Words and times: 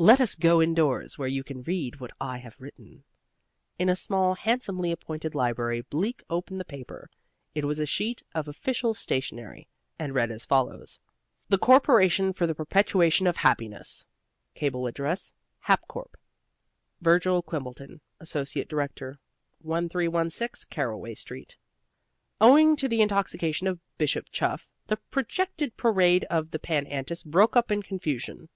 "Let 0.00 0.20
us 0.20 0.34
go 0.34 0.60
indoors, 0.60 1.16
where 1.16 1.28
you 1.28 1.44
can 1.44 1.62
read 1.62 2.00
what 2.00 2.10
I 2.20 2.38
have 2.38 2.60
written." 2.60 3.04
In 3.78 3.88
a 3.88 3.94
small 3.94 4.34
handsomely 4.34 4.90
appointed 4.90 5.32
library 5.32 5.82
Bleak 5.82 6.24
opened 6.28 6.58
the 6.58 6.64
paper. 6.64 7.08
It 7.54 7.64
was 7.64 7.78
a 7.78 7.86
sheet 7.86 8.24
of 8.34 8.48
official 8.48 8.94
stationery 8.94 9.68
and 9.96 10.12
read 10.12 10.32
as 10.32 10.44
follows: 10.44 10.98
THE 11.50 11.56
CORPORATION 11.58 12.32
FOR 12.32 12.48
THE 12.48 12.54
PERPETUATION 12.56 13.28
OF 13.28 13.36
HAPPINESS 13.36 14.04
Cable 14.56 14.88
Address: 14.88 15.32
Hapcorp 15.68 16.16
Virgil 17.00 17.40
Quimbleton, 17.40 18.00
Associate 18.18 18.68
Director 18.68 19.20
1316 19.60 20.66
Caraway 20.68 21.14
Street 21.14 21.56
Owing 22.40 22.74
to 22.74 22.88
the 22.88 23.00
intoxication 23.02 23.68
of 23.68 23.78
Bishop 23.98 24.30
Chuff, 24.32 24.66
the 24.88 24.96
projected 25.12 25.76
parade 25.76 26.24
of 26.24 26.50
the 26.50 26.58
Pan 26.58 26.88
Antis 26.88 27.22
broke 27.22 27.54
up 27.56 27.70
in 27.70 27.84
confusion. 27.84 28.48